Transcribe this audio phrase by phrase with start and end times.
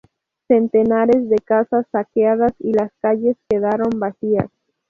[0.47, 4.49] Centenares de casas saqueadas y las calles quedaron vacías.